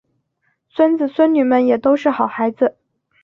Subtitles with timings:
[0.67, 2.75] 孙子孙女们也都是好孩子